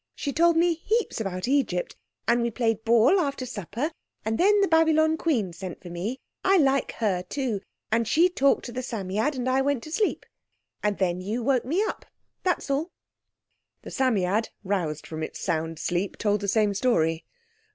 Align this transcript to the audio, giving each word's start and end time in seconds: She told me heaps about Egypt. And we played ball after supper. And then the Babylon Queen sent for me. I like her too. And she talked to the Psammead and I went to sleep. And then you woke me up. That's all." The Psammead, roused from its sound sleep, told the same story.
She 0.15 0.33
told 0.33 0.57
me 0.57 0.73
heaps 0.73 1.21
about 1.21 1.47
Egypt. 1.47 1.95
And 2.27 2.41
we 2.41 2.49
played 2.49 2.83
ball 2.83 3.19
after 3.19 3.45
supper. 3.45 3.91
And 4.25 4.39
then 4.39 4.59
the 4.61 4.67
Babylon 4.67 5.15
Queen 5.15 5.53
sent 5.53 5.79
for 5.79 5.91
me. 5.91 6.17
I 6.43 6.57
like 6.57 6.93
her 6.93 7.21
too. 7.21 7.61
And 7.91 8.07
she 8.07 8.27
talked 8.27 8.65
to 8.65 8.71
the 8.71 8.81
Psammead 8.81 9.35
and 9.35 9.47
I 9.47 9.61
went 9.61 9.83
to 9.83 9.91
sleep. 9.91 10.25
And 10.81 10.97
then 10.97 11.21
you 11.21 11.43
woke 11.43 11.65
me 11.65 11.83
up. 11.83 12.07
That's 12.41 12.71
all." 12.71 12.89
The 13.83 13.91
Psammead, 13.91 14.49
roused 14.63 15.05
from 15.05 15.21
its 15.21 15.39
sound 15.39 15.77
sleep, 15.77 16.17
told 16.17 16.41
the 16.41 16.47
same 16.47 16.73
story. 16.73 17.23